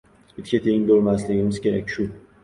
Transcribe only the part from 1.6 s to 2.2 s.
kerak! Shu!